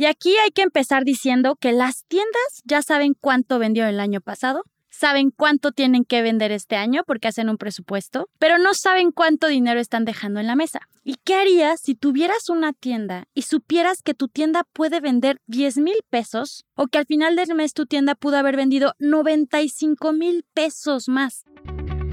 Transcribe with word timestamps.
Y 0.00 0.06
aquí 0.06 0.34
hay 0.42 0.50
que 0.50 0.62
empezar 0.62 1.04
diciendo 1.04 1.56
que 1.56 1.72
las 1.72 2.06
tiendas 2.06 2.62
ya 2.64 2.80
saben 2.80 3.12
cuánto 3.20 3.58
vendió 3.58 3.86
el 3.86 4.00
año 4.00 4.22
pasado, 4.22 4.62
saben 4.88 5.30
cuánto 5.30 5.72
tienen 5.72 6.06
que 6.06 6.22
vender 6.22 6.52
este 6.52 6.76
año 6.76 7.02
porque 7.06 7.28
hacen 7.28 7.50
un 7.50 7.58
presupuesto, 7.58 8.30
pero 8.38 8.56
no 8.56 8.72
saben 8.72 9.12
cuánto 9.12 9.46
dinero 9.46 9.78
están 9.78 10.06
dejando 10.06 10.40
en 10.40 10.46
la 10.46 10.56
mesa. 10.56 10.80
¿Y 11.04 11.16
qué 11.22 11.34
harías 11.34 11.82
si 11.82 11.94
tuvieras 11.94 12.48
una 12.48 12.72
tienda 12.72 13.24
y 13.34 13.42
supieras 13.42 14.00
que 14.00 14.14
tu 14.14 14.28
tienda 14.28 14.64
puede 14.72 15.02
vender 15.02 15.42
10 15.48 15.76
mil 15.76 15.96
pesos 16.08 16.64
o 16.76 16.86
que 16.86 16.96
al 16.96 17.04
final 17.04 17.36
del 17.36 17.54
mes 17.54 17.74
tu 17.74 17.84
tienda 17.84 18.14
pudo 18.14 18.38
haber 18.38 18.56
vendido 18.56 18.94
95 19.00 20.14
mil 20.14 20.46
pesos 20.54 21.10
más? 21.10 21.44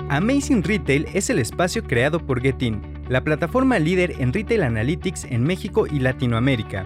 Amazing 0.09 0.63
Retail 0.63 1.05
es 1.13 1.29
el 1.29 1.39
espacio 1.39 1.85
creado 1.85 2.19
por 2.19 2.41
Getin, 2.41 2.81
la 3.07 3.23
plataforma 3.23 3.79
líder 3.79 4.11
en 4.19 4.33
Retail 4.33 4.63
Analytics 4.63 5.23
en 5.23 5.43
México 5.43 5.87
y 5.87 5.99
Latinoamérica. 5.99 6.85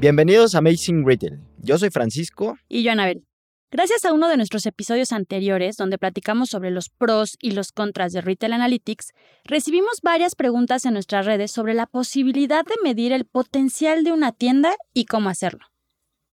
Bienvenidos 0.00 0.54
a 0.54 0.58
Amazing 0.58 1.04
Retail. 1.04 1.40
Yo 1.60 1.76
soy 1.76 1.90
Francisco. 1.90 2.56
Y 2.68 2.84
yo, 2.84 2.92
Anabel. 2.92 3.26
Gracias 3.72 4.04
a 4.04 4.12
uno 4.12 4.28
de 4.28 4.36
nuestros 4.36 4.64
episodios 4.64 5.10
anteriores, 5.10 5.76
donde 5.76 5.98
platicamos 5.98 6.50
sobre 6.50 6.70
los 6.70 6.88
pros 6.88 7.36
y 7.40 7.50
los 7.50 7.72
contras 7.72 8.12
de 8.12 8.20
Retail 8.20 8.52
Analytics, 8.52 9.12
recibimos 9.42 9.98
varias 10.00 10.36
preguntas 10.36 10.86
en 10.86 10.92
nuestras 10.92 11.26
redes 11.26 11.50
sobre 11.50 11.74
la 11.74 11.86
posibilidad 11.86 12.64
de 12.64 12.76
medir 12.84 13.12
el 13.12 13.24
potencial 13.24 14.04
de 14.04 14.12
una 14.12 14.30
tienda 14.30 14.76
y 14.94 15.06
cómo 15.06 15.30
hacerlo. 15.30 15.66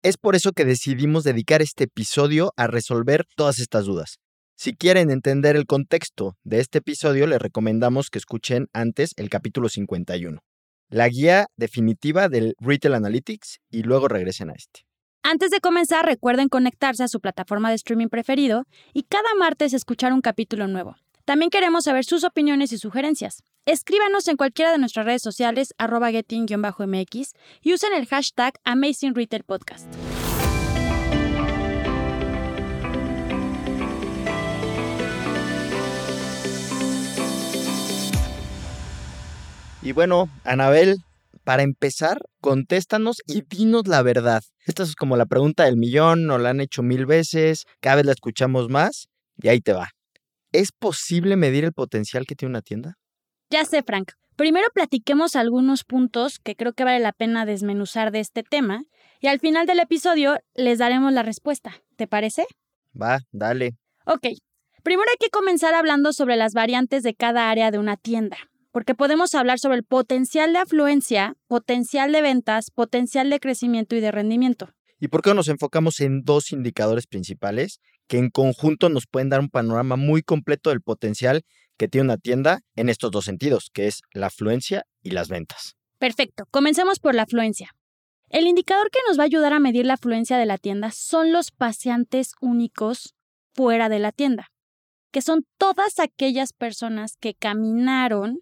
Es 0.03 0.19
por 0.19 0.37
eso 0.37 0.53
que 0.53 0.67
decidimos 0.67 1.25
dedicar 1.25 1.63
este 1.63 1.85
episodio 1.85 2.53
a 2.59 2.67
resolver 2.67 3.25
todas 3.35 3.59
estas 3.59 3.87
dudas. 3.87 4.19
Si 4.57 4.77
quieren 4.77 5.11
entender 5.11 5.57
el 5.57 5.65
contexto 5.65 6.37
de 6.45 6.61
este 6.61 6.79
episodio, 6.79 7.27
les 7.27 7.41
recomendamos 7.41 8.11
que 8.11 8.19
escuchen 8.19 8.69
antes 8.75 9.15
el 9.17 9.31
capítulo 9.31 9.71
51, 9.71 10.43
la 10.89 11.09
guía 11.09 11.47
definitiva 11.57 12.29
del 12.29 12.55
Retail 12.61 12.95
Analytics, 12.95 13.61
y 13.71 13.83
luego 13.83 14.09
regresen 14.09 14.51
a 14.51 14.55
este. 14.55 14.87
Antes 15.23 15.51
de 15.51 15.61
comenzar, 15.61 16.05
recuerden 16.05 16.49
conectarse 16.49 17.03
a 17.03 17.09
su 17.09 17.21
plataforma 17.21 17.71
de 17.71 17.77
streaming 17.77 18.09
preferido 18.09 18.67
y 18.93 19.05
cada 19.05 19.35
martes 19.39 19.73
escuchar 19.73 20.13
un 20.13 20.21
capítulo 20.21 20.69
nuevo. 20.69 20.97
También 21.25 21.51
queremos 21.51 21.85
saber 21.85 22.05
sus 22.05 22.25
opiniones 22.25 22.73
y 22.73 22.79
sugerencias. 22.79 23.43
Escríbanos 23.65 24.29
en 24.29 24.37
cualquiera 24.37 24.71
de 24.71 24.79
nuestras 24.79 25.07
redes 25.07 25.23
sociales 25.23 25.73
arroba 25.79 26.11
getting-mx 26.11 27.33
y 27.63 27.73
usen 27.73 27.95
el 27.95 28.07
hashtag 28.07 28.55
Amazing 28.65 29.15
Retail 29.15 29.45
Podcast. 29.45 29.87
Y 39.85 39.93
bueno, 39.93 40.31
Anabel, 40.45 40.97
para 41.45 41.63
empezar, 41.63 42.23
contéstanos 42.41 43.21
y 43.27 43.43
dinos 43.43 43.87
la 43.87 44.01
verdad. 44.01 44.43
Esta 44.65 44.83
es 44.83 44.97
como 44.97 45.19
la 45.19 45.27
pregunta 45.27 45.65
del 45.65 45.77
millón, 45.77 46.25
nos 46.25 46.41
la 46.41 46.51
han 46.51 46.61
hecho 46.61 46.83
mil 46.83 47.05
veces, 47.05 47.67
cada 47.81 47.97
vez 47.97 48.07
la 48.07 48.13
escuchamos 48.13 48.71
más 48.71 49.09
y 49.43 49.49
ahí 49.49 49.61
te 49.61 49.75
va. 49.75 49.91
¿Es 50.53 50.73
posible 50.73 51.37
medir 51.37 51.65
el 51.65 51.75
potencial 51.75 52.25
que 52.25 52.35
tiene 52.35 52.53
una 52.53 52.63
tienda? 52.63 52.95
Ya 53.51 53.67
sé, 53.67 53.83
Frank. 53.83 54.13
Primero 54.37 54.67
platiquemos 54.73 55.37
algunos 55.37 55.85
puntos 55.85 56.39
que 56.39 56.57
creo 56.57 56.73
que 56.73 56.85
vale 56.85 57.01
la 57.01 57.13
pena 57.13 57.45
desmenuzar 57.45 58.11
de 58.11 58.21
este 58.21 58.43
tema 58.43 58.85
y 59.21 59.27
al 59.27 59.39
final 59.39 59.67
del 59.67 59.81
episodio 59.81 60.39
les 60.55 60.79
daremos 60.79 61.13
la 61.13 61.23
respuesta. 61.23 61.75
¿Te 61.97 62.07
parece? 62.07 62.47
Va, 63.01 63.21
dale. 63.33 63.77
Ok. 64.07 64.29
Primero 64.83 65.09
hay 65.11 65.19
que 65.21 65.31
comenzar 65.31 65.75
hablando 65.75 66.15
sobre 66.15 66.37
las 66.37 66.55
variantes 66.55 67.03
de 67.03 67.15
cada 67.15 67.51
área 67.51 67.71
de 67.71 67.79
una 67.79 67.97
tienda, 67.97 68.37
porque 68.75 68.97
podemos 68.97 69.37
hablar 69.37 69.61
sobre 69.61 69.77
el 69.77 69.85
potencial 69.85 70.53
de 70.53 70.59
afluencia, 70.59 71.37
potencial 71.47 72.11
de 72.11 72.21
ventas, 72.23 72.73
potencial 72.73 73.31
de 73.31 73.39
crecimiento 73.39 73.95
y 73.95 74.01
de 74.01 74.11
rendimiento. 74.11 74.75
¿Y 74.99 75.07
por 75.07 75.23
qué 75.23 75.33
nos 75.33 75.47
enfocamos 75.47 76.01
en 76.01 76.25
dos 76.25 76.51
indicadores 76.51 77.07
principales 77.07 77.79
que 78.09 78.19
en 78.19 78.31
conjunto 78.31 78.89
nos 78.89 79.07
pueden 79.07 79.29
dar 79.29 79.39
un 79.39 79.49
panorama 79.49 79.95
muy 79.95 80.23
completo 80.23 80.71
del 80.71 80.81
potencial 80.81 81.43
que 81.77 81.87
tiene 81.87 82.07
una 82.07 82.17
tienda 82.17 82.63
en 82.75 82.89
estos 82.89 83.13
dos 83.13 83.25
sentidos, 83.27 83.71
que 83.73 83.87
es 83.87 84.03
la 84.13 84.27
afluencia 84.27 84.87
y 85.03 85.11
las 85.11 85.29
ventas. 85.29 85.77
Perfecto, 86.01 86.47
comencemos 86.51 86.99
por 86.99 87.15
la 87.15 87.23
afluencia. 87.23 87.77
El 88.29 88.49
indicador 88.49 88.91
que 88.91 88.99
nos 89.07 89.17
va 89.17 89.23
a 89.23 89.27
ayudar 89.27 89.53
a 89.53 89.61
medir 89.61 89.87
la 89.87 89.95
afluencia 89.95 90.37
de 90.37 90.47
la 90.47 90.59
tienda 90.59 90.91
son 90.91 91.31
los 91.31 91.53
paseantes 91.53 92.33
únicos 92.41 93.15
fuera 93.55 93.89
de 93.89 94.01
la 94.01 94.11
tienda, 94.11 94.49
que 95.13 95.23
son 95.23 95.47
todas 95.59 96.01
aquellas 96.01 96.53
personas 96.53 97.17
que 97.21 97.35
caminaron 97.35 98.41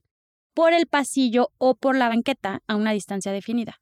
por 0.54 0.72
el 0.72 0.86
pasillo 0.86 1.50
o 1.58 1.74
por 1.74 1.96
la 1.96 2.08
banqueta 2.08 2.62
a 2.66 2.76
una 2.76 2.92
distancia 2.92 3.32
definida. 3.32 3.80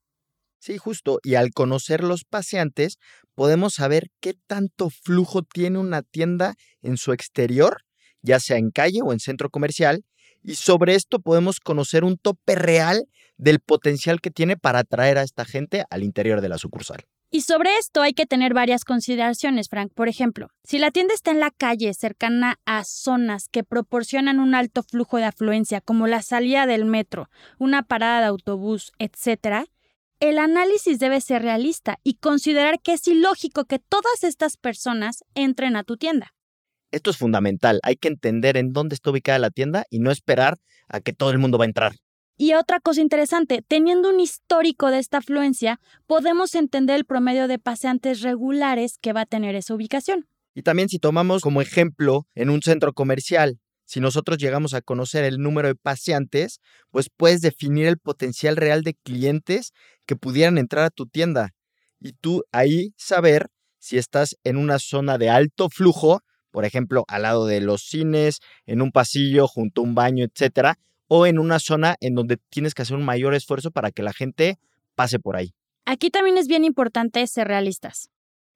Sí, 0.59 0.77
justo. 0.77 1.21
Y 1.23 1.37
al 1.37 1.51
conocer 1.53 2.05
los 2.05 2.25
paseantes, 2.25 2.99
podemos 3.35 3.75
saber 3.75 4.09
qué 4.21 4.35
tanto 4.47 4.91
flujo 4.91 5.43
tiene 5.43 5.79
una 5.79 6.03
tienda 6.03 6.55
en 6.83 6.99
su 6.99 7.13
exterior 7.13 7.85
ya 8.23 8.41
sea 8.41 8.59
en 8.59 8.71
calle 8.71 9.01
o 9.03 9.13
en 9.13 9.21
centro 9.21 9.51
comercial, 9.51 10.05
y 10.43 10.55
sobre 10.55 10.95
esto 10.95 11.21
podemos 11.21 11.61
conocer 11.61 12.05
un 12.05 12.17
tope 12.17 12.55
real 12.55 13.07
del 13.37 13.61
potencial 13.61 14.21
que 14.21 14.31
tiene 14.31 14.57
para 14.57 14.81
atraer 14.81 15.19
a 15.19 15.23
esta 15.23 15.45
gente 15.45 15.85
al 15.91 16.03
interior 16.03 16.41
de 16.41 16.49
la 16.49 16.59
sucursal. 16.59 17.05
Y 17.33 17.43
sobre 17.43 17.71
esto 17.79 18.03
hay 18.03 18.13
que 18.13 18.27
tener 18.27 18.55
varias 18.55 18.85
consideraciones, 18.85 19.69
Frank. 19.69 19.93
Por 19.95 20.09
ejemplo, 20.09 20.49
si 20.65 20.79
la 20.79 20.91
tienda 20.91 21.15
está 21.15 21.31
en 21.31 21.39
la 21.39 21.53
calle 21.53 21.95
cercana 21.95 22.59
a 22.67 22.83
zonas 22.83 23.49
que 23.49 23.63
proporcionan 23.63 24.41
un 24.41 24.57
alto 24.57 24.83
flujo 24.83 25.19
de 25.19 25.25
afluencia, 25.25 25.81
como 25.81 26.09
la 26.09 26.23
salida 26.23 26.67
del 26.67 26.87
metro, 26.87 27.31
una 27.59 27.85
parada 27.85 28.21
de 28.21 28.27
autobús, 28.27 28.93
etc., 28.99 29.69
el 30.19 30.39
análisis 30.39 30.99
debe 30.99 31.21
ser 31.21 31.43
realista 31.43 32.01
y 32.03 32.15
considerar 32.15 32.81
que 32.81 32.95
es 32.95 33.07
ilógico 33.07 33.65
que 33.65 33.79
todas 33.79 34.25
estas 34.25 34.57
personas 34.57 35.25
entren 35.35 35.77
a 35.77 35.85
tu 35.85 35.97
tienda. 35.97 36.35
Esto 36.91 37.11
es 37.11 37.17
fundamental. 37.17 37.79
Hay 37.85 37.95
que 37.95 38.09
entender 38.09 38.57
en 38.57 38.73
dónde 38.73 38.97
está 38.97 39.11
ubicada 39.11 39.39
la 39.39 39.51
tienda 39.51 39.85
y 39.89 40.01
no 40.01 40.11
esperar 40.11 40.59
a 40.89 41.01
que 41.01 41.13
todo 41.13 41.31
el 41.31 41.39
mundo 41.39 41.59
va 41.59 41.65
a 41.65 41.69
entrar. 41.69 41.93
Y 42.43 42.55
otra 42.55 42.81
cosa 42.81 43.03
interesante, 43.03 43.63
teniendo 43.69 44.09
un 44.09 44.19
histórico 44.19 44.91
de 44.91 44.99
esta 44.99 45.19
afluencia, 45.19 45.79
podemos 46.07 46.55
entender 46.55 46.97
el 46.97 47.05
promedio 47.05 47.49
de 47.49 47.59
paseantes 47.59 48.23
regulares 48.23 48.97
que 48.99 49.13
va 49.13 49.21
a 49.21 49.27
tener 49.27 49.55
esa 49.55 49.75
ubicación. 49.75 50.27
Y 50.55 50.63
también 50.63 50.89
si 50.89 50.99
tomamos 50.99 51.43
como 51.43 51.61
ejemplo 51.61 52.27
en 52.35 52.49
un 52.49 52.63
centro 52.63 52.95
comercial, 52.95 53.61
si 53.85 54.01
nosotros 54.01 54.39
llegamos 54.39 54.73
a 54.73 54.81
conocer 54.81 55.25
el 55.25 55.37
número 55.37 55.69
de 55.69 55.75
paseantes, 55.75 56.61
pues 56.91 57.11
puedes 57.15 57.43
definir 57.43 57.87
el 57.87 57.99
potencial 57.99 58.57
real 58.57 58.85
de 58.85 58.95
clientes 58.95 59.75
que 60.07 60.17
pudieran 60.17 60.57
entrar 60.57 60.87
a 60.87 60.91
tu 60.91 61.05
tienda. 61.05 61.51
Y 62.01 62.15
tú 62.15 62.43
ahí 62.53 62.95
saber 62.97 63.49
si 63.79 63.99
estás 63.99 64.39
en 64.45 64.57
una 64.57 64.79
zona 64.79 65.19
de 65.19 65.29
alto 65.29 65.69
flujo 65.69 66.23
por 66.51 66.65
ejemplo, 66.65 67.05
al 67.09 67.23
lado 67.23 67.47
de 67.47 67.61
los 67.61 67.83
cines, 67.83 68.41
en 68.67 68.83
un 68.83 68.91
pasillo, 68.91 69.47
junto 69.47 69.81
a 69.81 69.85
un 69.85 69.95
baño, 69.95 70.25
etcétera, 70.25 70.79
o 71.13 71.27
en 71.27 71.41
una 71.41 71.59
zona 71.59 71.97
en 72.01 72.15
donde 72.15 72.39
tienes 72.51 72.73
que 72.73 72.83
hacer 72.83 72.97
un 72.97 73.05
mayor 73.05 73.35
esfuerzo 73.35 73.73
para 73.73 73.91
que 73.91 74.05
la 74.05 74.13
gente 74.13 74.61
pase 74.95 75.19
por 75.19 75.37
ahí. 75.37 75.53
Aquí 75.85 76.09
también 76.09 76.39
es 76.39 76.47
bien 76.47 76.65
importante 76.65 77.27
ser 77.27 77.49
realistas. 77.49 78.11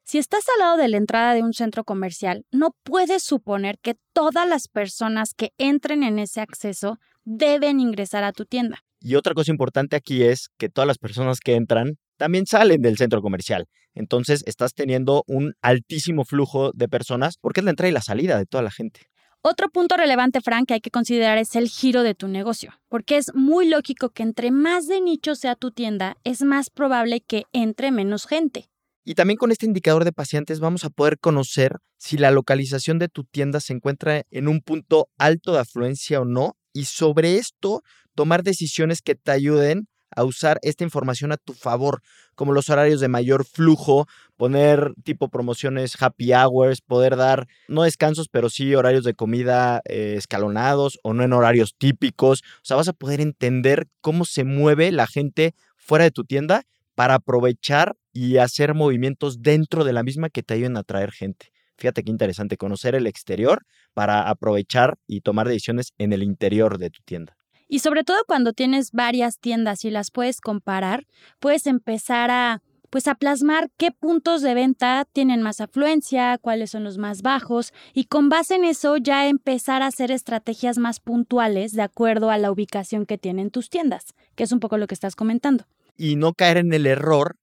Si 0.04 0.18
estás 0.18 0.44
al 0.48 0.60
lado 0.60 0.76
de 0.76 0.86
la 0.86 0.96
entrada 0.98 1.34
de 1.34 1.42
un 1.42 1.52
centro 1.52 1.82
comercial, 1.82 2.46
no 2.52 2.76
puedes 2.84 3.24
suponer 3.24 3.78
que 3.80 3.96
todas 4.12 4.48
las 4.48 4.68
personas 4.68 5.34
que 5.34 5.50
entren 5.58 6.04
en 6.04 6.20
ese 6.20 6.40
acceso 6.40 6.98
deben 7.24 7.80
ingresar 7.80 8.22
a 8.22 8.32
tu 8.32 8.44
tienda. 8.44 8.84
Y 9.00 9.16
otra 9.16 9.34
cosa 9.34 9.50
importante 9.50 9.96
aquí 9.96 10.22
es 10.22 10.48
que 10.56 10.68
todas 10.68 10.86
las 10.86 10.98
personas 10.98 11.40
que 11.40 11.56
entran 11.56 11.96
también 12.18 12.46
salen 12.46 12.82
del 12.82 12.96
centro 12.96 13.20
comercial. 13.20 13.66
Entonces 13.94 14.44
estás 14.46 14.74
teniendo 14.74 15.24
un 15.26 15.54
altísimo 15.60 16.24
flujo 16.24 16.70
de 16.72 16.88
personas 16.88 17.36
porque 17.36 17.60
es 17.60 17.64
la 17.64 17.70
entrada 17.70 17.88
y 17.88 17.94
la 17.94 18.02
salida 18.02 18.38
de 18.38 18.46
toda 18.46 18.62
la 18.62 18.70
gente. 18.70 19.00
Otro 19.46 19.68
punto 19.68 19.98
relevante, 19.98 20.40
Frank, 20.40 20.68
que 20.68 20.72
hay 20.72 20.80
que 20.80 20.90
considerar 20.90 21.36
es 21.36 21.54
el 21.54 21.68
giro 21.68 22.02
de 22.02 22.14
tu 22.14 22.28
negocio, 22.28 22.72
porque 22.88 23.18
es 23.18 23.34
muy 23.34 23.68
lógico 23.68 24.08
que 24.08 24.22
entre 24.22 24.50
más 24.50 24.86
de 24.86 25.02
nicho 25.02 25.34
sea 25.34 25.54
tu 25.54 25.70
tienda, 25.70 26.16
es 26.24 26.40
más 26.40 26.70
probable 26.70 27.20
que 27.20 27.44
entre 27.52 27.92
menos 27.92 28.26
gente. 28.26 28.70
Y 29.04 29.16
también 29.16 29.36
con 29.36 29.52
este 29.52 29.66
indicador 29.66 30.06
de 30.06 30.12
pacientes 30.12 30.60
vamos 30.60 30.84
a 30.84 30.88
poder 30.88 31.18
conocer 31.18 31.76
si 31.98 32.16
la 32.16 32.30
localización 32.30 32.98
de 32.98 33.08
tu 33.08 33.24
tienda 33.24 33.60
se 33.60 33.74
encuentra 33.74 34.22
en 34.30 34.48
un 34.48 34.62
punto 34.62 35.10
alto 35.18 35.52
de 35.52 35.58
afluencia 35.58 36.22
o 36.22 36.24
no, 36.24 36.56
y 36.72 36.86
sobre 36.86 37.36
esto 37.36 37.82
tomar 38.14 38.44
decisiones 38.44 39.02
que 39.02 39.14
te 39.14 39.30
ayuden 39.30 39.88
a 40.16 40.24
usar 40.24 40.58
esta 40.62 40.84
información 40.84 41.32
a 41.32 41.36
tu 41.36 41.52
favor, 41.52 42.00
como 42.34 42.52
los 42.52 42.68
horarios 42.70 43.00
de 43.00 43.08
mayor 43.08 43.44
flujo, 43.44 44.06
poner 44.36 44.92
tipo 45.04 45.28
promociones 45.28 46.00
happy 46.00 46.32
hours, 46.32 46.80
poder 46.80 47.16
dar 47.16 47.46
no 47.68 47.82
descansos, 47.82 48.28
pero 48.28 48.50
sí 48.50 48.74
horarios 48.74 49.04
de 49.04 49.14
comida 49.14 49.80
eh, 49.84 50.14
escalonados 50.16 50.98
o 51.02 51.14
no 51.14 51.22
en 51.22 51.32
horarios 51.32 51.74
típicos. 51.76 52.42
O 52.42 52.64
sea, 52.64 52.76
vas 52.76 52.88
a 52.88 52.92
poder 52.92 53.20
entender 53.20 53.88
cómo 54.00 54.24
se 54.24 54.44
mueve 54.44 54.92
la 54.92 55.06
gente 55.06 55.54
fuera 55.76 56.04
de 56.04 56.10
tu 56.10 56.24
tienda 56.24 56.62
para 56.94 57.14
aprovechar 57.14 57.96
y 58.12 58.38
hacer 58.38 58.74
movimientos 58.74 59.42
dentro 59.42 59.84
de 59.84 59.92
la 59.92 60.02
misma 60.02 60.30
que 60.30 60.42
te 60.42 60.54
ayuden 60.54 60.76
a 60.76 60.80
atraer 60.80 61.10
gente. 61.10 61.52
Fíjate 61.76 62.04
qué 62.04 62.10
interesante, 62.10 62.56
conocer 62.56 62.94
el 62.94 63.06
exterior 63.06 63.66
para 63.94 64.28
aprovechar 64.28 64.96
y 65.06 65.22
tomar 65.22 65.48
decisiones 65.48 65.92
en 65.98 66.12
el 66.12 66.22
interior 66.22 66.78
de 66.78 66.90
tu 66.90 67.02
tienda. 67.02 67.36
Y 67.68 67.80
sobre 67.80 68.04
todo 68.04 68.18
cuando 68.26 68.52
tienes 68.52 68.92
varias 68.92 69.38
tiendas 69.38 69.84
y 69.84 69.90
las 69.90 70.10
puedes 70.10 70.40
comparar, 70.40 71.06
puedes 71.40 71.66
empezar 71.66 72.30
a 72.30 72.62
pues 72.94 73.08
a 73.08 73.16
plasmar 73.16 73.72
qué 73.76 73.90
puntos 73.90 74.40
de 74.40 74.54
venta 74.54 75.04
tienen 75.12 75.42
más 75.42 75.60
afluencia, 75.60 76.38
cuáles 76.38 76.70
son 76.70 76.84
los 76.84 76.96
más 76.96 77.22
bajos 77.22 77.72
y 77.92 78.04
con 78.04 78.28
base 78.28 78.54
en 78.54 78.62
eso 78.62 78.98
ya 78.98 79.26
empezar 79.26 79.82
a 79.82 79.88
hacer 79.88 80.12
estrategias 80.12 80.78
más 80.78 81.00
puntuales 81.00 81.72
de 81.72 81.82
acuerdo 81.82 82.30
a 82.30 82.38
la 82.38 82.52
ubicación 82.52 83.04
que 83.04 83.18
tienen 83.18 83.50
tus 83.50 83.68
tiendas, 83.68 84.14
que 84.36 84.44
es 84.44 84.52
un 84.52 84.60
poco 84.60 84.78
lo 84.78 84.86
que 84.86 84.94
estás 84.94 85.16
comentando. 85.16 85.66
Y 85.96 86.14
no 86.14 86.34
caer 86.34 86.58
en 86.58 86.72
el 86.72 86.86
error, 86.86 87.34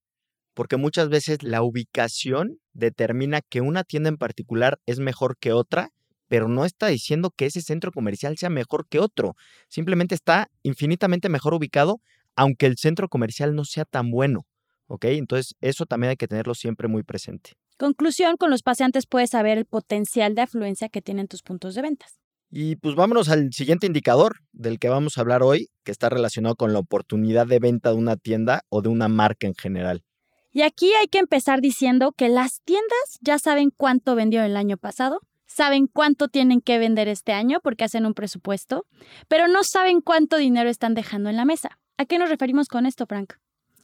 porque 0.53 0.77
muchas 0.77 1.09
veces 1.09 1.43
la 1.43 1.63
ubicación 1.63 2.59
determina 2.71 3.41
que 3.41 3.59
una 3.59 3.83
tienda 3.83 4.07
en 4.07 4.17
particular 4.17 4.79
es 4.85 4.99
mejor 4.99 5.35
que 5.37 5.51
otra 5.51 5.91
pero 6.31 6.47
no 6.47 6.63
está 6.63 6.87
diciendo 6.87 7.33
que 7.35 7.47
ese 7.47 7.59
centro 7.59 7.91
comercial 7.91 8.37
sea 8.37 8.49
mejor 8.49 8.87
que 8.87 8.99
otro. 8.99 9.35
Simplemente 9.67 10.15
está 10.15 10.49
infinitamente 10.63 11.27
mejor 11.27 11.53
ubicado, 11.53 11.99
aunque 12.37 12.67
el 12.67 12.77
centro 12.77 13.09
comercial 13.09 13.53
no 13.53 13.65
sea 13.65 13.83
tan 13.83 14.11
bueno. 14.11 14.45
¿Ok? 14.87 15.03
Entonces, 15.07 15.55
eso 15.59 15.85
también 15.85 16.11
hay 16.11 16.15
que 16.15 16.29
tenerlo 16.29 16.55
siempre 16.55 16.87
muy 16.87 17.03
presente. 17.03 17.51
Conclusión, 17.77 18.37
con 18.37 18.49
los 18.49 18.63
paseantes 18.63 19.07
puedes 19.07 19.31
saber 19.31 19.57
el 19.57 19.65
potencial 19.65 20.33
de 20.33 20.43
afluencia 20.43 20.87
que 20.87 21.01
tienen 21.01 21.27
tus 21.27 21.43
puntos 21.43 21.75
de 21.75 21.81
ventas. 21.81 22.21
Y 22.49 22.77
pues 22.77 22.95
vámonos 22.95 23.27
al 23.27 23.51
siguiente 23.51 23.87
indicador 23.87 24.37
del 24.53 24.79
que 24.79 24.87
vamos 24.87 25.17
a 25.17 25.21
hablar 25.21 25.43
hoy, 25.43 25.67
que 25.83 25.91
está 25.91 26.07
relacionado 26.07 26.55
con 26.55 26.71
la 26.71 26.79
oportunidad 26.79 27.45
de 27.45 27.59
venta 27.59 27.89
de 27.89 27.95
una 27.97 28.15
tienda 28.15 28.61
o 28.69 28.81
de 28.81 28.87
una 28.87 29.09
marca 29.09 29.47
en 29.47 29.55
general. 29.55 30.05
Y 30.53 30.61
aquí 30.61 30.93
hay 30.93 31.07
que 31.07 31.19
empezar 31.19 31.59
diciendo 31.59 32.13
que 32.13 32.29
las 32.29 32.61
tiendas 32.63 33.19
ya 33.19 33.37
saben 33.37 33.69
cuánto 33.75 34.15
vendió 34.15 34.43
el 34.43 34.55
año 34.55 34.77
pasado, 34.77 35.19
saben 35.51 35.87
cuánto 35.87 36.27
tienen 36.27 36.61
que 36.61 36.79
vender 36.79 37.07
este 37.07 37.33
año 37.33 37.59
porque 37.61 37.83
hacen 37.83 38.05
un 38.05 38.13
presupuesto, 38.13 38.85
pero 39.27 39.47
no 39.47 39.63
saben 39.63 40.01
cuánto 40.01 40.37
dinero 40.37 40.69
están 40.69 40.93
dejando 40.93 41.29
en 41.29 41.35
la 41.35 41.45
mesa. 41.45 41.79
¿A 41.97 42.05
qué 42.05 42.17
nos 42.17 42.29
referimos 42.29 42.67
con 42.67 42.85
esto, 42.85 43.05
Frank? 43.05 43.33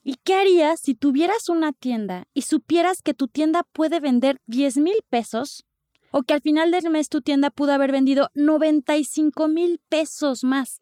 ¿Y 0.04 0.16
qué 0.24 0.36
harías 0.36 0.80
si 0.80 0.96
tuvieras 0.96 1.50
una 1.50 1.74
tienda 1.74 2.28
y 2.34 2.44
supieras 2.44 3.02
que 3.02 3.14
tu 3.14 3.28
tienda 3.28 3.64
puede 3.74 4.00
vender 4.00 4.40
10 4.46 4.78
mil 4.78 4.96
pesos 5.10 5.66
o 6.12 6.24
que 6.24 6.34
al 6.34 6.42
final 6.42 6.72
del 6.72 6.90
mes 6.90 7.10
tu 7.10 7.22
tienda 7.22 7.50
pudo 7.50 7.74
haber 7.74 7.92
vendido 7.92 8.30
95 8.34 9.50
mil 9.50 9.82
pesos 9.90 10.46
más? 10.46 10.82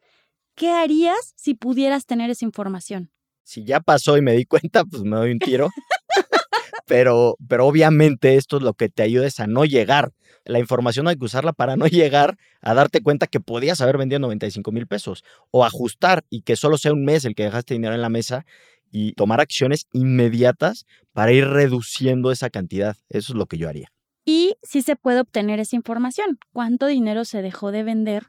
¿Qué 0.54 0.70
harías 0.70 1.34
si 1.36 1.56
pudieras 1.56 2.06
tener 2.06 2.30
esa 2.30 2.46
información? 2.46 3.10
Si 3.44 3.64
ya 3.64 3.80
pasó 3.80 4.18
y 4.18 4.22
me 4.22 4.34
di 4.34 4.46
cuenta, 4.46 4.86
pues 4.86 5.04
me 5.04 5.18
doy 5.18 5.31
un 5.31 5.40
tiro. 5.40 5.70
pero, 6.86 7.38
pero 7.48 7.66
obviamente 7.66 8.36
esto 8.36 8.58
es 8.58 8.64
lo 8.64 8.74
que 8.74 8.90
te 8.90 9.04
ayuda 9.04 9.28
es 9.28 9.40
a 9.40 9.48
no 9.48 9.66
llegar. 9.66 10.12
La 10.46 10.60
información 10.60 11.08
hay 11.08 11.18
que 11.18 11.26
usarla 11.26 11.54
para 11.54 11.76
no 11.76 11.88
llegar 11.88 12.38
a 12.62 12.74
darte 12.74 13.02
cuenta 13.02 13.28
que 13.28 13.40
podías 13.40 13.82
haber 13.82 13.98
vendido 13.98 14.20
95 14.20 14.72
mil 14.72 14.88
pesos 14.88 15.24
o 15.52 15.66
ajustar 15.66 16.24
y 16.30 16.42
que 16.42 16.56
solo 16.56 16.78
sea 16.78 16.94
un 16.94 17.04
mes 17.04 17.26
el 17.26 17.36
que 17.36 17.44
dejaste 17.44 17.74
dinero 17.74 17.96
en 17.96 18.02
la 18.02 18.10
mesa 18.10 18.46
y 18.92 19.14
tomar 19.14 19.42
acciones 19.42 19.88
inmediatas 19.92 20.86
para 21.12 21.32
ir 21.32 21.48
reduciendo 21.48 22.32
esa 22.32 22.50
cantidad. 22.50 22.96
Eso 23.10 23.34
es 23.34 23.38
lo 23.38 23.46
que 23.48 23.58
yo 23.58 23.68
haría. 23.68 23.92
Y 24.24 24.56
si 24.64 24.81
se 24.81 24.96
puede 24.96 25.20
obtener 25.20 25.60
esa 25.60 25.76
información. 25.76 26.40
¿Cuánto 26.52 26.88
dinero 26.88 27.26
se 27.26 27.42
dejó 27.42 27.72
de 27.72 27.84
vender? 27.84 28.28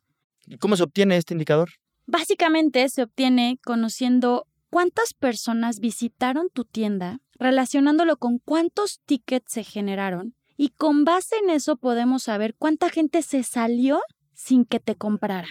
¿Cómo 0.59 0.77
se 0.77 0.83
obtiene 0.83 1.17
este 1.17 1.35
indicador? 1.35 1.71
Básicamente 2.07 2.89
se 2.89 3.03
obtiene 3.03 3.59
conociendo 3.65 4.47
cuántas 4.71 5.15
personas 5.15 5.81
visitaron 5.81 6.49
tu 6.53 6.65
tienda 6.65 7.21
relacionándolo 7.39 8.17
con 8.17 8.39
cuántos 8.39 9.01
tickets 9.05 9.53
se 9.53 9.65
generaron 9.65 10.35
y 10.57 10.71
con 10.71 11.05
base 11.05 11.37
en 11.37 11.51
eso 11.51 11.77
podemos 11.77 12.25
saber 12.25 12.55
cuánta 12.59 12.91
gente 12.91 13.23
se 13.23 13.43
salió 13.43 14.01
sin 14.33 14.65
que 14.65 14.81
te 14.81 14.97
comprara. 14.97 15.49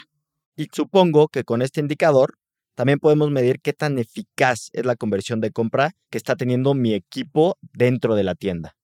Y 0.56 0.68
supongo 0.72 1.28
que 1.28 1.44
con 1.44 1.62
este 1.62 1.82
indicador 1.82 2.38
también 2.76 3.00
podemos 3.00 3.32
medir 3.32 3.62
qué 3.62 3.74
tan 3.74 3.98
eficaz 3.98 4.70
es 4.74 4.86
la 4.86 4.96
conversión 4.96 5.42
de 5.42 5.52
compra 5.52 5.96
que 6.10 6.18
está 6.18 6.36
teniendo 6.36 6.74
mi 6.74 6.94
equipo 6.94 7.58
dentro 7.62 8.16
de 8.16 8.24
la 8.24 8.36
tienda. 8.36 8.76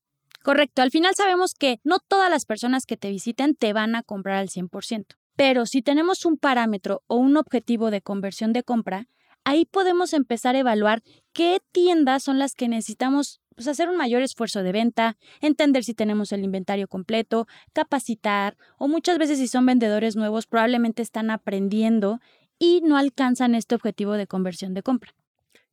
Correcto, 0.44 0.82
al 0.82 0.92
final 0.92 1.14
sabemos 1.16 1.54
que 1.54 1.80
no 1.84 2.00
todas 2.00 2.30
las 2.30 2.46
personas 2.46 2.86
que 2.86 2.98
te 2.98 3.10
visiten 3.10 3.56
te 3.56 3.74
van 3.74 3.96
a 3.96 4.02
comprar 4.02 4.38
al 4.38 4.50
100%, 4.50 5.06
pero 5.36 5.66
si 5.66 5.82
tenemos 5.82 6.26
un 6.26 6.38
parámetro 6.38 7.04
o 7.08 7.18
un 7.18 7.38
objetivo 7.38 7.92
de 7.92 8.02
conversión 8.02 8.52
de 8.54 8.64
compra, 8.64 9.08
ahí 9.52 9.66
podemos 9.66 10.14
empezar 10.14 10.56
a 10.56 10.60
evaluar 10.60 11.04
qué 11.34 11.60
tiendas 11.74 12.24
son 12.24 12.40
las 12.40 12.56
que 12.56 12.70
necesitamos 12.70 13.42
pues, 13.54 13.68
hacer 13.68 13.90
un 13.90 13.98
mayor 13.98 14.22
esfuerzo 14.22 14.64
de 14.64 14.72
venta, 14.72 15.18
entender 15.42 15.84
si 15.84 15.94
tenemos 15.94 16.32
el 16.32 16.46
inventario 16.46 16.88
completo, 16.88 17.48
capacitar 17.74 18.56
o 18.78 18.88
muchas 18.88 19.18
veces 19.18 19.40
si 19.40 19.50
son 19.50 19.66
vendedores 19.66 20.16
nuevos 20.16 20.48
probablemente 20.48 21.02
están 21.02 21.30
aprendiendo 21.30 22.22
y 22.60 22.80
no 22.86 22.96
alcanzan 22.96 23.54
este 23.54 23.76
objetivo 23.76 24.14
de 24.14 24.26
conversión 24.26 24.74
de 24.74 24.84
compra. 24.84 25.14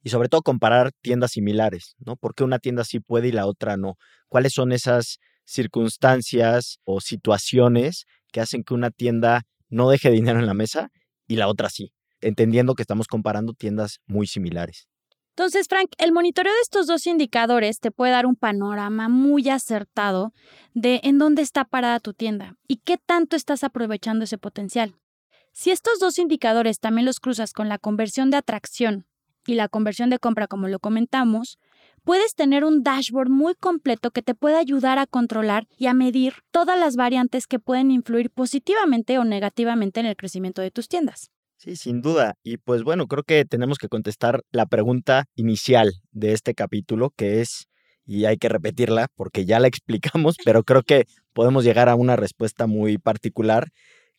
Y 0.03 0.11
sobre 0.11 0.29
todo 0.29 0.43
comparar 0.43 0.91
tiendas 1.01 1.33
similares, 1.33 1.95
¿no? 2.01 2.17
¿Por 2.17 2.35
qué 2.35 2.43
una 2.43 2.59
tienda 2.59 2.83
sí 2.83 2.99
puede 2.99 3.29
y 3.29 3.33
la 3.33 3.47
otra 3.47 3.77
no? 3.77 3.97
¿Cuáles 4.27 4.55
son 4.55 4.73
esas 4.73 5.19
circunstancias 5.45 6.81
o 6.83 7.01
situaciones 7.01 8.07
que 8.33 8.41
hacen 8.41 8.65
que 8.65 8.75
una 8.75 8.91
tienda 8.91 9.43
no 9.69 9.89
deje 9.89 10.11
dinero 10.11 10.41
en 10.41 10.47
la 10.47 10.55
mesa 10.55 10.91
y 11.29 11.37
la 11.37 11.47
otra 11.47 11.69
sí? 11.69 11.93
Entendiendo 12.21 12.75
que 12.75 12.83
estamos 12.83 13.07
comparando 13.07 13.53
tiendas 13.53 14.01
muy 14.07 14.27
similares. 14.27 14.89
Entonces, 15.39 15.69
Frank, 15.69 15.91
el 15.99 16.11
monitoreo 16.11 16.53
de 16.53 16.61
estos 16.63 16.89
dos 16.89 17.07
indicadores 17.07 17.79
te 17.79 17.93
puede 17.93 18.11
dar 18.11 18.27
un 18.27 18.35
panorama 18.35 19.09
muy 19.09 19.49
acertado 19.49 20.33
de 20.75 21.01
en 21.05 21.19
dónde 21.19 21.43
está 21.43 21.65
parada 21.65 22.01
tu 22.01 22.13
tienda 22.13 22.57
y 22.67 22.79
qué 22.79 22.97
tanto 22.99 23.37
estás 23.37 23.63
aprovechando 23.63 24.25
ese 24.25 24.37
potencial. 24.37 24.97
Si 25.53 25.71
estos 25.71 26.01
dos 26.01 26.19
indicadores 26.19 26.81
también 26.81 27.07
los 27.07 27.21
cruzas 27.21 27.53
con 27.53 27.69
la 27.69 27.79
conversión 27.79 28.31
de 28.31 28.37
atracción 28.37 29.07
y 29.47 29.55
la 29.55 29.69
conversión 29.69 30.11
de 30.11 30.19
compra, 30.19 30.49
como 30.49 30.67
lo 30.67 30.81
comentamos, 30.81 31.61
puedes 32.03 32.35
tener 32.35 32.65
un 32.65 32.83
dashboard 32.83 33.31
muy 33.31 33.55
completo 33.55 34.11
que 34.11 34.23
te 34.23 34.35
puede 34.35 34.57
ayudar 34.57 34.99
a 34.99 35.07
controlar 35.07 35.69
y 35.77 35.87
a 35.87 35.95
medir 35.95 36.35
todas 36.51 36.79
las 36.81 36.97
variantes 36.97 37.47
que 37.47 37.61
pueden 37.61 37.93
influir 37.93 38.31
positivamente 38.31 39.19
o 39.19 39.25
negativamente 39.25 40.01
en 40.01 40.07
el 40.07 40.17
crecimiento 40.17 40.63
de 40.63 40.73
tus 40.73 40.89
tiendas. 40.89 41.31
Sí, 41.61 41.75
sin 41.75 42.03
duda. 42.03 42.35
Y 42.45 42.59
pues 42.59 42.85
bueno, 42.85 43.09
creo 43.09 43.25
que 43.25 43.45
tenemos 43.45 43.79
que 43.79 43.89
contestar 43.89 44.43
la 44.53 44.67
pregunta 44.67 45.25
inicial 45.35 45.93
de 46.13 46.33
este 46.33 46.55
capítulo, 46.55 47.11
que 47.17 47.41
es, 47.41 47.67
y 48.07 48.27
hay 48.27 48.37
que 48.37 48.49
repetirla 48.49 49.09
porque 49.17 49.45
ya 49.45 49.59
la 49.59 49.67
explicamos, 49.67 50.37
pero 50.45 50.63
creo 50.63 50.85
que 50.85 51.07
podemos 51.33 51.65
llegar 51.65 51.89
a 51.89 51.97
una 51.97 52.15
respuesta 52.15 52.69
muy 52.69 52.99
particular, 52.99 53.71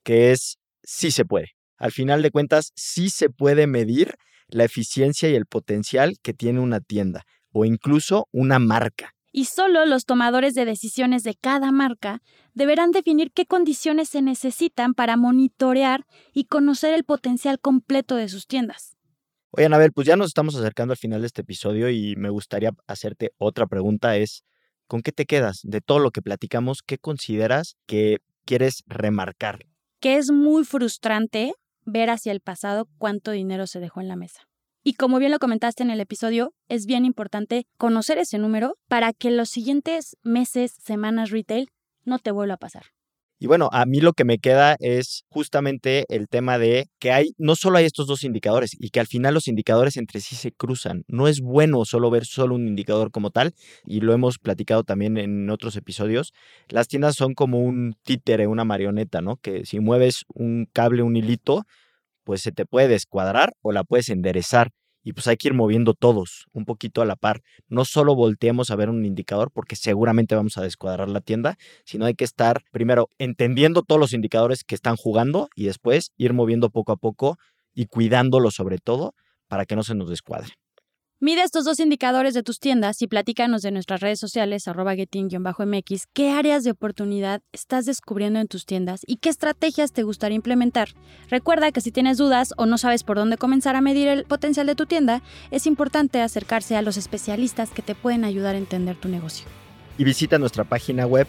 que 0.03 0.31
es, 0.33 0.57
sí 0.83 1.11
se 1.11 1.23
puede. 1.23 1.51
Al 1.77 1.93
final 1.93 2.21
de 2.23 2.31
cuentas, 2.31 2.71
sí 2.75 3.09
se 3.09 3.29
puede 3.29 3.67
medir 3.67 4.15
la 4.49 4.65
eficiencia 4.65 5.29
y 5.29 5.35
el 5.35 5.45
potencial 5.45 6.15
que 6.21 6.33
tiene 6.33 6.59
una 6.59 6.81
tienda 6.81 7.23
o 7.53 7.63
incluso 7.63 8.27
una 8.33 8.59
marca 8.59 9.13
y 9.31 9.45
solo 9.45 9.85
los 9.85 10.05
tomadores 10.05 10.53
de 10.53 10.65
decisiones 10.65 11.23
de 11.23 11.35
cada 11.35 11.71
marca 11.71 12.21
deberán 12.53 12.91
definir 12.91 13.31
qué 13.31 13.45
condiciones 13.45 14.09
se 14.09 14.21
necesitan 14.21 14.93
para 14.93 15.17
monitorear 15.17 16.05
y 16.33 16.45
conocer 16.45 16.93
el 16.93 17.03
potencial 17.03 17.59
completo 17.59 18.15
de 18.15 18.29
sus 18.29 18.47
tiendas. 18.47 18.97
Oye, 19.51 19.65
Anabel, 19.65 19.91
pues 19.91 20.05
ya 20.07 20.15
nos 20.15 20.27
estamos 20.27 20.55
acercando 20.55 20.93
al 20.93 20.97
final 20.97 21.21
de 21.21 21.27
este 21.27 21.41
episodio 21.41 21.89
y 21.89 22.15
me 22.15 22.29
gustaría 22.29 22.71
hacerte 22.85 23.31
otra 23.37 23.65
pregunta, 23.65 24.15
es, 24.15 24.43
¿con 24.87 25.01
qué 25.01 25.11
te 25.11 25.25
quedas 25.25 25.61
de 25.63 25.81
todo 25.81 25.99
lo 25.99 26.11
que 26.11 26.21
platicamos? 26.21 26.83
¿Qué 26.83 26.97
consideras 26.97 27.75
que 27.87 28.17
quieres 28.45 28.83
remarcar? 28.85 29.65
Que 29.99 30.17
es 30.17 30.31
muy 30.31 30.65
frustrante 30.65 31.53
ver 31.85 32.09
hacia 32.09 32.31
el 32.31 32.41
pasado 32.41 32.87
cuánto 32.97 33.31
dinero 33.31 33.65
se 33.65 33.79
dejó 33.79 34.01
en 34.01 34.07
la 34.07 34.15
mesa. 34.15 34.48
Y 34.89 34.93
como 34.93 35.19
bien 35.19 35.31
lo 35.31 35.37
comentaste 35.37 35.83
en 35.83 35.91
el 35.91 35.99
episodio, 35.99 36.55
es 36.67 36.87
bien 36.87 37.05
importante 37.05 37.67
conocer 37.77 38.17
ese 38.17 38.39
número 38.39 38.79
para 38.87 39.13
que 39.13 39.29
los 39.29 39.47
siguientes 39.47 40.17
meses, 40.23 40.73
semanas 40.83 41.29
retail 41.29 41.69
no 42.05 42.17
te 42.17 42.31
vuelva 42.31 42.55
a 42.55 42.57
pasar. 42.57 42.85
Y 43.37 43.45
bueno, 43.45 43.69
a 43.71 43.85
mí 43.85 44.01
lo 44.01 44.13
que 44.13 44.23
me 44.23 44.39
queda 44.39 44.77
es 44.79 45.25
justamente 45.29 46.05
el 46.09 46.27
tema 46.27 46.57
de 46.57 46.87
que 46.97 47.11
hay, 47.11 47.35
no 47.37 47.55
solo 47.55 47.77
hay 47.77 47.85
estos 47.85 48.07
dos 48.07 48.23
indicadores 48.23 48.75
y 48.79 48.89
que 48.89 48.99
al 48.99 49.05
final 49.05 49.35
los 49.35 49.47
indicadores 49.47 49.95
entre 49.95 50.21
sí 50.21 50.35
se 50.35 50.51
cruzan. 50.51 51.03
No 51.07 51.27
es 51.27 51.39
bueno 51.39 51.85
solo 51.85 52.09
ver 52.09 52.25
solo 52.25 52.55
un 52.55 52.67
indicador 52.67 53.11
como 53.11 53.29
tal 53.29 53.53
y 53.85 54.01
lo 54.01 54.13
hemos 54.13 54.39
platicado 54.39 54.83
también 54.83 55.19
en 55.19 55.51
otros 55.51 55.75
episodios. 55.75 56.33
Las 56.67 56.87
tiendas 56.87 57.15
son 57.15 57.35
como 57.35 57.59
un 57.59 57.93
títere, 58.01 58.47
una 58.47 58.65
marioneta, 58.65 59.21
¿no? 59.21 59.35
Que 59.37 59.67
si 59.67 59.79
mueves 59.79 60.25
un 60.33 60.67
cable, 60.73 61.03
un 61.03 61.15
hilito, 61.15 61.67
pues 62.23 62.41
se 62.41 62.51
te 62.51 62.65
puede 62.65 62.87
descuadrar 62.87 63.53
o 63.61 63.71
la 63.71 63.83
puedes 63.83 64.09
enderezar. 64.09 64.71
Y 65.03 65.13
pues 65.13 65.27
hay 65.27 65.37
que 65.37 65.49
ir 65.49 65.53
moviendo 65.53 65.93
todos 65.93 66.47
un 66.53 66.65
poquito 66.65 67.01
a 67.01 67.05
la 67.05 67.15
par. 67.15 67.41
No 67.67 67.85
solo 67.85 68.15
volteemos 68.15 68.71
a 68.71 68.75
ver 68.75 68.89
un 68.89 69.05
indicador 69.05 69.51
porque 69.51 69.75
seguramente 69.75 70.35
vamos 70.35 70.57
a 70.57 70.61
descuadrar 70.61 71.09
la 71.09 71.21
tienda, 71.21 71.57
sino 71.85 72.05
hay 72.05 72.15
que 72.15 72.25
estar 72.25 72.63
primero 72.71 73.09
entendiendo 73.17 73.81
todos 73.81 73.99
los 73.99 74.13
indicadores 74.13 74.63
que 74.63 74.75
están 74.75 74.95
jugando 74.95 75.49
y 75.55 75.65
después 75.65 76.11
ir 76.17 76.33
moviendo 76.33 76.69
poco 76.69 76.91
a 76.91 76.97
poco 76.97 77.37
y 77.73 77.85
cuidándolo 77.85 78.51
sobre 78.51 78.77
todo 78.77 79.13
para 79.47 79.65
que 79.65 79.75
no 79.75 79.83
se 79.83 79.95
nos 79.95 80.09
descuadre. 80.09 80.58
Mide 81.21 81.43
estos 81.43 81.65
dos 81.65 81.81
indicadores 81.81 82.33
de 82.33 82.43
tus 82.43 82.61
tiendas 82.61 83.01
y 83.01 83.07
platícanos 83.07 83.61
de 83.61 83.71
nuestras 83.71 83.99
redes 83.99 84.21
sociales, 84.21 84.69
arroba 84.69 84.95
getting-mx, 84.95 86.05
qué 86.13 86.31
áreas 86.31 86.63
de 86.63 86.71
oportunidad 86.71 87.41
estás 87.51 87.85
descubriendo 87.85 88.39
en 88.39 88.47
tus 88.47 88.65
tiendas 88.65 89.01
y 89.05 89.17
qué 89.17 89.27
estrategias 89.27 89.91
te 89.91 90.03
gustaría 90.03 90.37
implementar. 90.37 90.87
Recuerda 91.29 91.73
que 91.73 91.81
si 91.81 91.91
tienes 91.91 92.17
dudas 92.17 92.53
o 92.55 92.65
no 92.65 92.77
sabes 92.77 93.03
por 93.03 93.17
dónde 93.17 93.35
comenzar 93.35 93.75
a 93.75 93.81
medir 93.81 94.07
el 94.07 94.23
potencial 94.23 94.65
de 94.65 94.75
tu 94.75 94.85
tienda, 94.85 95.21
es 95.51 95.67
importante 95.67 96.21
acercarse 96.21 96.77
a 96.77 96.81
los 96.81 96.95
especialistas 96.95 97.71
que 97.71 97.81
te 97.81 97.95
pueden 97.95 98.23
ayudar 98.23 98.55
a 98.55 98.59
entender 98.59 98.95
tu 98.95 99.09
negocio. 99.09 99.45
Y 99.97 100.05
visita 100.05 100.37
nuestra 100.37 100.63
página 100.63 101.05
web 101.05 101.27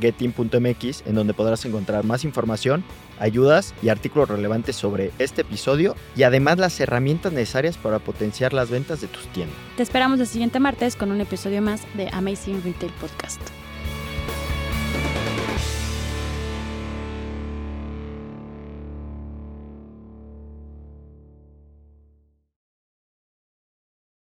getin.mx 0.00 1.02
en 1.06 1.14
donde 1.14 1.34
podrás 1.34 1.64
encontrar 1.64 2.04
más 2.04 2.24
información, 2.24 2.84
ayudas 3.18 3.74
y 3.82 3.88
artículos 3.88 4.28
relevantes 4.28 4.76
sobre 4.76 5.12
este 5.18 5.42
episodio 5.42 5.96
y 6.16 6.22
además 6.22 6.58
las 6.58 6.78
herramientas 6.80 7.32
necesarias 7.32 7.76
para 7.76 7.98
potenciar 7.98 8.52
las 8.52 8.70
ventas 8.70 9.00
de 9.00 9.08
tus 9.08 9.26
tiendas. 9.28 9.56
Te 9.76 9.82
esperamos 9.82 10.20
el 10.20 10.26
siguiente 10.26 10.60
martes 10.60 10.96
con 10.96 11.10
un 11.10 11.20
episodio 11.20 11.62
más 11.62 11.82
de 11.94 12.08
Amazing 12.12 12.62
Retail 12.62 12.92
Podcast. 13.00 13.40